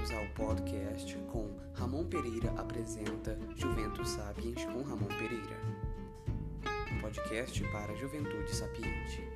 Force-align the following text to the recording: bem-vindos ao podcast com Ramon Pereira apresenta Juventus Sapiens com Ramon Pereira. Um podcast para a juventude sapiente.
bem-vindos 0.00 0.10
ao 0.12 0.26
podcast 0.34 1.14
com 1.30 1.50
Ramon 1.74 2.06
Pereira 2.06 2.50
apresenta 2.56 3.38
Juventus 3.54 4.08
Sapiens 4.10 4.64
com 4.64 4.82
Ramon 4.82 5.08
Pereira. 5.08 5.60
Um 6.90 7.00
podcast 7.00 7.62
para 7.64 7.92
a 7.92 7.96
juventude 7.96 8.54
sapiente. 8.54 9.29